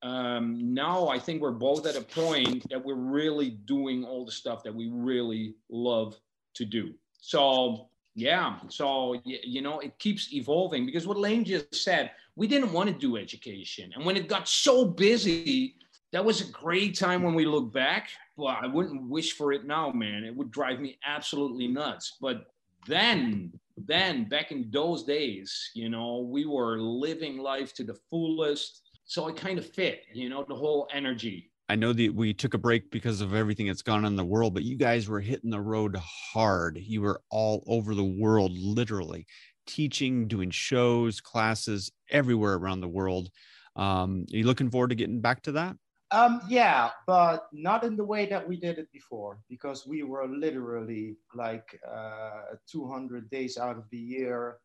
[0.01, 4.31] um, now I think we're both at a point that we're really doing all the
[4.31, 6.19] stuff that we really love
[6.55, 6.93] to do.
[7.19, 12.73] So yeah, so you know it keeps evolving because what Leen just said, we didn't
[12.73, 15.75] want to do education, and when it got so busy,
[16.11, 19.65] that was a great time when we look back well, I wouldn't wish for it
[19.65, 20.23] now, man.
[20.23, 22.17] It would drive me absolutely nuts.
[22.19, 22.45] But
[22.87, 28.81] then, then back in those days, you know, we were living life to the fullest.
[29.05, 31.51] So it kind of fit, you know, the whole energy.
[31.69, 34.25] I know that we took a break because of everything that's gone on in the
[34.25, 36.77] world, but you guys were hitting the road hard.
[36.77, 39.25] You were all over the world, literally
[39.65, 43.29] teaching, doing shows, classes everywhere around the world.
[43.75, 45.77] Um, are you looking forward to getting back to that?
[46.13, 50.27] Um, yeah, but not in the way that we did it before, because we were
[50.27, 54.57] literally like uh, 200 days out of the year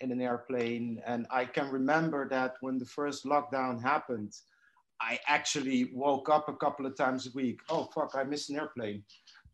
[0.00, 1.00] in an airplane.
[1.06, 4.34] And I can remember that when the first lockdown happened,
[5.00, 7.60] I actually woke up a couple of times a week.
[7.70, 9.02] Oh, fuck, I missed an airplane.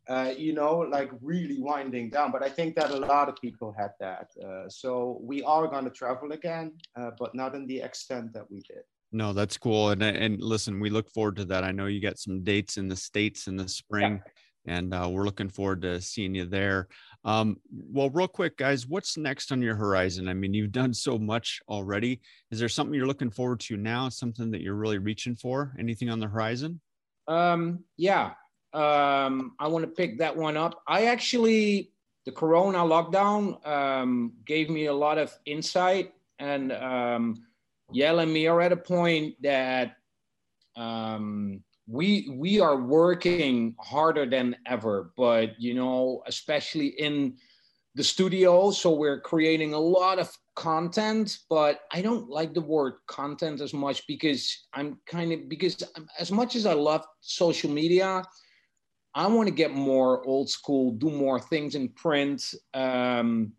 [0.09, 2.33] Uh, you know, like really winding down.
[2.33, 4.31] But I think that a lot of people had that.
[4.45, 8.51] Uh, so we are going to travel again, uh, but not in the extent that
[8.51, 8.83] we did.
[9.11, 9.89] No, that's cool.
[9.89, 11.63] And and listen, we look forward to that.
[11.63, 14.21] I know you got some dates in the states in the spring,
[14.65, 14.75] yeah.
[14.75, 16.87] and uh, we're looking forward to seeing you there.
[17.23, 20.27] Um, well, real quick, guys, what's next on your horizon?
[20.27, 22.21] I mean, you've done so much already.
[22.51, 24.09] Is there something you're looking forward to now?
[24.09, 25.73] Something that you're really reaching for?
[25.79, 26.81] Anything on the horizon?
[27.27, 28.31] Um, yeah,
[28.73, 30.81] um, I want to pick that one up.
[30.87, 31.91] I actually,
[32.25, 36.71] the Corona lockdown um, gave me a lot of insight and
[37.93, 39.95] and me are at a point that
[40.75, 47.37] um, we we are working harder than ever, but you know, especially in
[47.95, 48.71] the studio.
[48.71, 53.73] So we're creating a lot of content, but I don't like the word content as
[53.73, 55.77] much because I'm kind of because
[56.19, 58.23] as much as I love social media,
[59.15, 62.53] I want to get more old school, do more things in print.
[62.73, 63.53] Um,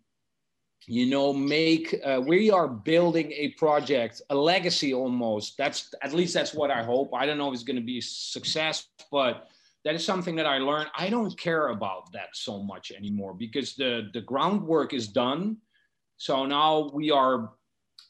[0.89, 5.57] you know make uh, we are building a project a legacy almost.
[5.59, 7.11] That's at least that's what i hope.
[7.15, 9.49] I don't know if it's going to be a success but
[9.85, 10.89] that is something that i learned.
[10.97, 15.59] I don't care about that so much anymore because the the groundwork is done.
[16.17, 17.53] So now we are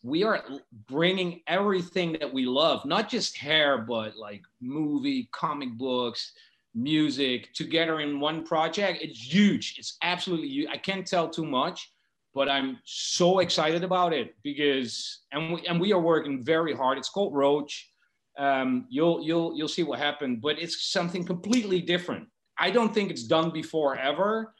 [0.04, 0.44] we are
[0.86, 6.32] bringing everything that we love not just hair but like movie comic books
[6.74, 9.02] music together in one project.
[9.02, 9.74] It's huge.
[9.78, 10.68] It's absolutely huge.
[10.70, 11.90] i can't tell too much
[12.38, 16.96] but I'm so excited about it because and we, and we are working very hard.
[16.96, 17.90] It's called Roach.
[18.38, 22.28] Um, you'll you'll you'll see what happened, but it's something completely different.
[22.56, 24.54] I don't think it's done before ever,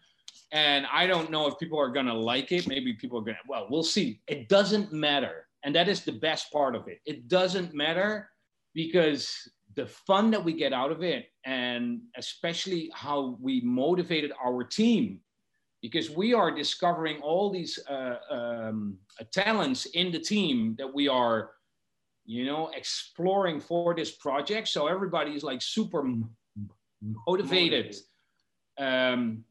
[0.51, 2.67] and I don't know if people are gonna like it.
[2.67, 3.47] Maybe people are gonna.
[3.47, 4.23] Well, we'll see.
[4.27, 6.99] It doesn't matter, and that is the best part of it.
[7.07, 8.29] It doesn't matter
[8.75, 14.65] because the fun that we get out of it, and especially how we motivated our
[14.65, 15.21] team
[15.83, 21.09] because we are discovering all these uh, um, uh, talents in the team that we
[21.09, 21.51] are
[22.25, 24.69] you know exploring for this project.
[24.69, 26.05] So everybody is like super
[27.27, 27.97] motivated,
[28.79, 29.45] Um,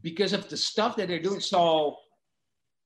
[0.00, 1.40] because of the stuff that they're doing.
[1.40, 1.98] So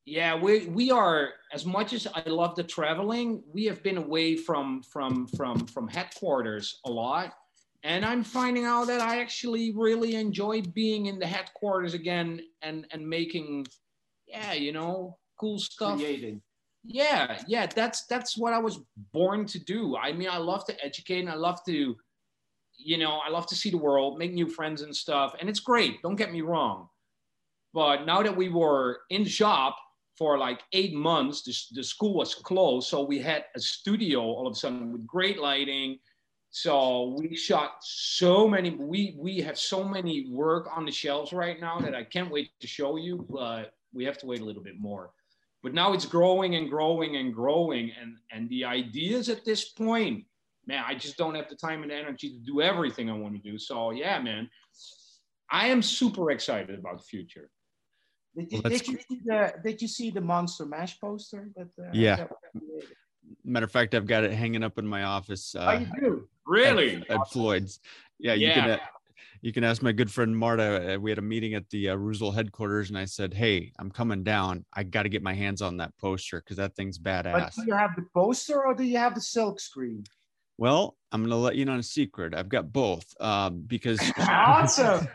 [0.06, 4.36] yeah we we are as much as i love the traveling we have been away
[4.36, 7.34] from from from from headquarters a lot
[7.86, 12.84] and I'm finding out that I actually really enjoy being in the headquarters again and
[12.90, 13.68] and making,
[14.26, 15.98] yeah, you know, cool stuff.
[15.98, 16.42] Creating.
[16.82, 18.80] Yeah, yeah, that's that's what I was
[19.12, 19.96] born to do.
[19.96, 21.96] I mean, I love to educate and I love to,
[22.76, 25.60] you know, I love to see the world, make new friends and stuff, and it's
[25.60, 26.02] great.
[26.02, 26.88] Don't get me wrong,
[27.72, 29.76] but now that we were in the shop
[30.18, 34.48] for like eight months, the, the school was closed, so we had a studio all
[34.48, 35.98] of a sudden with great lighting
[36.56, 38.70] so we shot so many.
[38.70, 42.48] We we have so many work on the shelves right now that I can't wait
[42.60, 43.26] to show you.
[43.28, 45.10] But we have to wait a little bit more.
[45.62, 50.24] But now it's growing and growing and growing, and and the ideas at this point,
[50.66, 53.50] man, I just don't have the time and energy to do everything I want to
[53.50, 53.58] do.
[53.58, 54.48] So yeah, man,
[55.50, 57.50] I am super excited about the future.
[58.34, 61.50] Did you, did you, see, the, did you see the Monster Mash poster?
[61.54, 62.16] That, uh, yeah.
[62.16, 62.30] That
[63.44, 65.54] Matter of fact, I've got it hanging up in my office.
[65.54, 66.28] Uh, oh, you do?
[66.46, 66.96] Really?
[67.08, 67.80] At, at Floyd's.
[68.18, 68.54] Yeah, you yeah.
[68.54, 68.70] can.
[68.70, 68.78] Uh,
[69.42, 70.94] you can ask my good friend Marta.
[70.94, 73.90] Uh, we had a meeting at the uh, Reuzel headquarters, and I said, "Hey, I'm
[73.90, 74.64] coming down.
[74.72, 77.64] I got to get my hands on that poster because that thing's badass." But do
[77.66, 80.04] you have the poster or do you have the silk screen?
[80.58, 82.34] Well, I'm going to let you know a secret.
[82.34, 85.06] I've got both um, because awesome.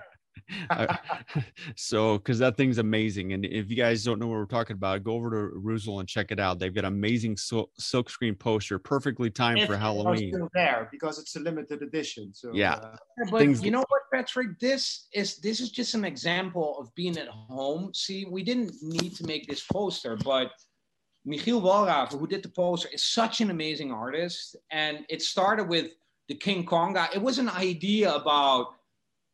[1.75, 5.03] so because that thing's amazing and if you guys don't know what we're talking about
[5.03, 8.79] go over to Reuzel and check it out they've got amazing silk, silk screen poster
[8.79, 12.95] perfectly timed it's for halloween still there because it's a limited edition so yeah, uh,
[13.29, 13.63] but things...
[13.63, 17.93] you know what patrick this is this is just an example of being at home
[17.93, 20.51] see we didn't need to make this poster but
[21.27, 24.55] Michiel Walraven, who did the poster, is such an amazing artist.
[24.71, 25.91] And it started with
[26.27, 27.09] the King Kong guy.
[27.13, 28.75] It was an idea about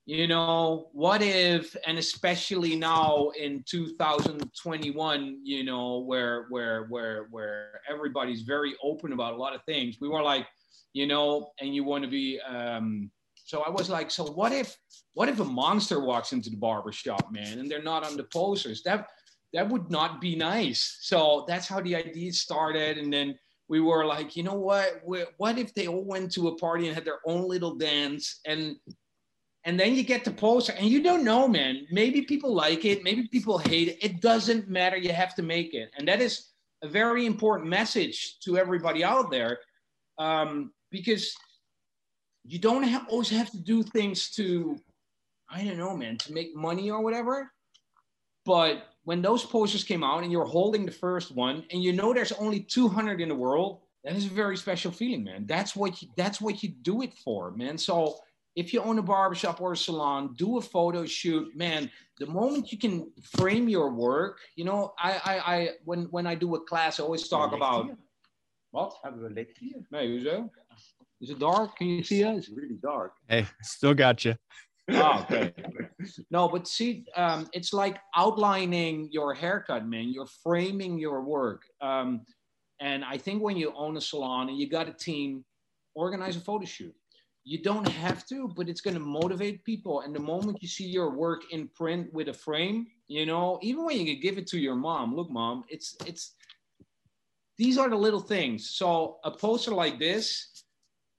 [0.08, 7.82] you know what if and especially now in 2021 you know where where where where
[7.90, 10.48] everybody's very open about a lot of things we were like
[10.94, 14.78] you know and you want to be um so i was like so what if
[15.18, 18.26] what if a monster walks into the barber shop man and they're not on the
[18.26, 18.84] posters?
[18.84, 19.08] That
[19.52, 21.00] that would not be nice.
[21.02, 23.36] So that's how the idea started and then
[23.68, 25.02] we were like you know what
[25.38, 28.76] what if they all went to a party and had their own little dance and
[29.68, 31.86] and then you get the poster and you don't know man.
[31.92, 33.98] Maybe people like it maybe people hate it.
[34.02, 34.96] It doesn't matter.
[34.96, 35.92] You have to make it.
[35.98, 39.60] And that is a very important message to everybody out there
[40.18, 41.36] um, because
[42.46, 44.78] you don't have, always have to do things to
[45.50, 47.52] i don't know man to make money or whatever.
[48.46, 52.14] But when those posters came out and you're holding the first one and you know
[52.14, 55.46] there's only 200 in the world that is a very special feeling man.
[55.46, 57.78] That's what you, that's what you do it for man.
[57.78, 58.16] So
[58.58, 61.56] if you own a barbershop or a salon, do a photo shoot.
[61.56, 66.26] Man, the moment you can frame your work, you know, I, I, I when when
[66.26, 67.92] I do a class, I always talk about
[68.72, 68.96] what?
[69.92, 70.50] Nee, hoezo?
[71.22, 71.78] Is it dark?
[71.78, 72.38] Can you see us?
[72.40, 73.14] It's really dark.
[73.30, 74.36] Hey, still got you.
[74.92, 75.54] oh, okay.
[76.32, 80.10] no, but see, um, it's like outlining your haircut, man.
[80.10, 81.62] You're framing your work.
[81.82, 82.22] Um,
[82.80, 85.46] and I think when you own a salon and you got a team,
[85.94, 86.96] organize a photo shoot
[87.48, 90.02] you don't have to, but it's going to motivate people.
[90.02, 93.86] And the moment you see your work in print with a frame, you know, even
[93.86, 96.36] when you give it to your mom, look, mom, it's, it's,
[97.58, 98.72] these are the little things.
[98.72, 100.66] So a poster like this,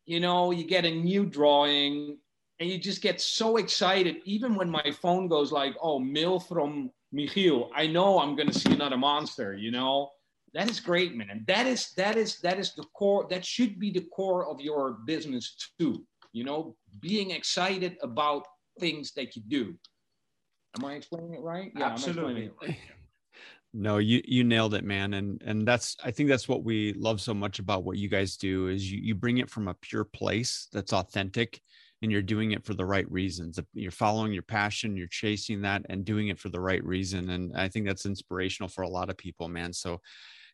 [0.05, 2.19] you know, you get a new drawing
[2.61, 4.17] and you just get so excited.
[4.27, 8.59] Even when my phone goes like, oh, mail from Michiel, I know I'm going to
[8.59, 10.11] see another monster, you know,
[10.53, 11.47] that is great, man.
[11.49, 14.99] That is, that is, that is the core, that should be the core of your
[15.07, 16.05] business too
[16.39, 18.47] you know, being excited about
[18.79, 19.75] things that you do.
[20.79, 21.73] Am I explaining it right?
[21.77, 22.45] Yeah, absolutely.
[22.45, 22.79] It right.
[23.75, 25.13] No, you you nailed it, man.
[25.13, 28.39] And and that's I think that's what we love so much about what you guys
[28.39, 31.61] do is you you bring it from a pure place that's authentic
[32.01, 33.61] and you're doing it for the right reasons.
[33.75, 37.29] You're following your passion, you're chasing that and doing it for the right reason.
[37.29, 39.75] And I think that's inspirational for a lot of people, man.
[39.75, 40.01] So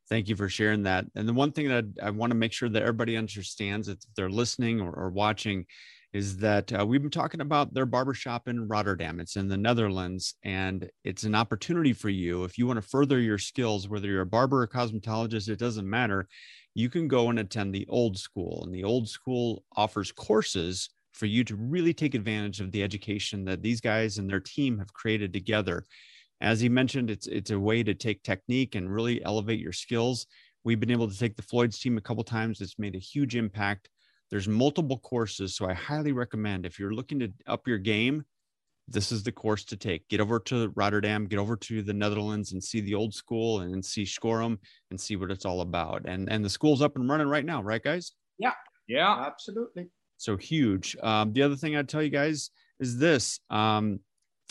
[0.09, 1.07] thank you for sharing that.
[1.15, 4.31] And the one thing that I want to make sure that everybody understands if they're
[4.31, 5.67] listening or, or watching
[6.13, 9.19] is that uh, we've been talking about their barbershop in Rotterdam.
[9.19, 12.45] It's in the Netherlands, and it's an opportunity for you.
[12.45, 15.91] If you want to further your skills, whether you're a barber or cosmetologist, it doesn't
[15.91, 16.29] matter.
[16.75, 21.27] You can go and attend the old school, and the old school offers courses for
[21.27, 24.93] you to really take advantage of the education that these guys and their team have
[24.93, 25.85] created together
[26.41, 30.27] as he mentioned, it's it's a way to take technique and really elevate your skills.
[30.65, 32.61] We've been able to take the Floyd's team a couple times.
[32.61, 33.89] It's made a huge impact.
[34.31, 38.25] There's multiple courses, so I highly recommend if you're looking to up your game,
[38.89, 40.09] this is the course to take.
[40.09, 43.85] Get over to Rotterdam, get over to the Netherlands and see the old school and
[43.85, 44.59] see Schorem
[44.91, 46.03] and see what it's all about.
[46.07, 48.13] And and the school's up and running right now, right, guys?
[48.39, 48.53] Yeah,
[48.89, 49.89] yeah, absolutely.
[50.17, 50.97] So huge.
[51.03, 53.41] Um, the other thing I'd tell you guys is this.
[53.51, 54.01] Um,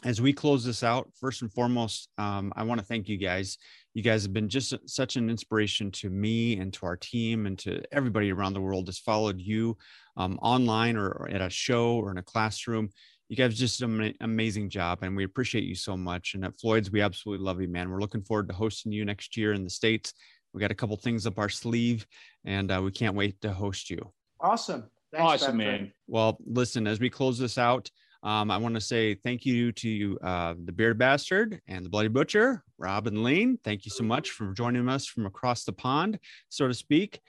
[0.03, 3.57] as we close this out, first and foremost, um, I want to thank you guys.
[3.93, 7.57] You guys have been just such an inspiration to me and to our team and
[7.59, 9.77] to everybody around the world that's followed you
[10.17, 12.89] um, online or, or, at a show or in a classroom.
[13.29, 16.33] You guys just did an amazing job, and we appreciate you so much.
[16.33, 17.89] And at Floyd's, we absolutely love you, man.
[17.89, 20.13] We're looking forward to hosting you next year in the states.
[20.53, 22.05] We got a couple things up our sleeve,
[22.45, 24.11] and uh, we can't wait to host you.
[24.39, 24.83] Awesome.
[25.11, 25.81] Thanks, awesome, Patrick.
[25.81, 25.93] man.
[26.07, 27.89] Well, listen, as we close this out,
[28.23, 32.07] um, I want to say thank you to uh, the Beard Bastard and the Bloody
[32.07, 33.57] Butcher, Rob and Leen.
[33.63, 37.19] Thank you so much for joining us from across the pond, so to speak.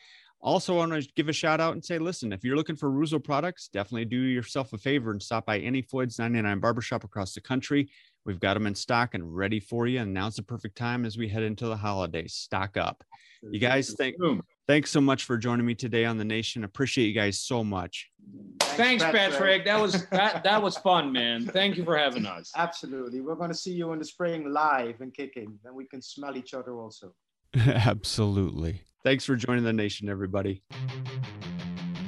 [0.40, 2.90] Also, I want to give a shout out and say, listen, if you're looking for
[2.90, 7.34] Reuzel products, definitely do yourself a favor and stop by any Floyd's 99 barbershop across
[7.34, 7.90] the country.
[8.24, 10.00] We've got them in stock and ready for you.
[10.00, 12.34] And now's the perfect time as we head into the holidays.
[12.34, 13.02] Stock up.
[13.42, 14.16] You guys think
[14.66, 16.64] thanks so much for joining me today on the nation.
[16.64, 18.10] Appreciate you guys so much.
[18.60, 19.32] Thanks, Patrick.
[19.32, 19.64] Patrick.
[19.64, 21.46] That was that, that was fun, man.
[21.46, 22.50] Thank you for having us.
[22.56, 23.20] Absolutely.
[23.20, 26.36] We're going to see you in the spring live and kicking, and we can smell
[26.36, 27.14] each other also.
[27.56, 28.80] Absolutely.
[29.04, 30.62] Thanks for joining the nation, everybody.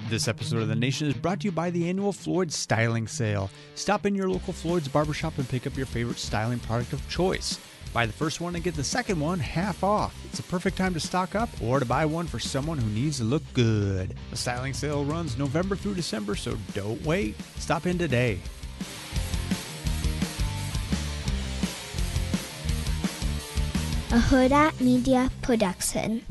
[0.09, 3.51] This episode of The Nation is brought to you by the annual Floyd's Styling Sale.
[3.75, 7.59] Stop in your local Floyd's barbershop and pick up your favorite styling product of choice.
[7.93, 10.15] Buy the first one and get the second one half off.
[10.27, 13.19] It's a perfect time to stock up or to buy one for someone who needs
[13.19, 14.15] to look good.
[14.31, 17.37] The styling sale runs November through December, so don't wait.
[17.59, 18.39] Stop in today.
[24.13, 26.25] A Hurrdat Media Production.